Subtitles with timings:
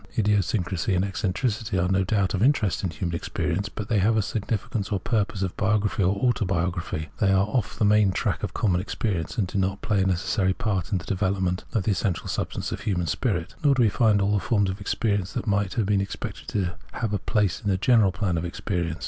[0.17, 4.17] Idiosyncrasy and eccen tricity are no doubt of interest in human experience, but they have
[4.17, 8.51] a significance for purposes of biography or autobiography; they are off the main track of
[8.51, 12.27] common experience, and do not play a necessary part in the development of the essential
[12.27, 13.53] substance of the human spirit.
[13.63, 16.73] Nor do we find all the forms of experience that might have been expected to
[16.93, 18.97] have a place in the general plan of experience.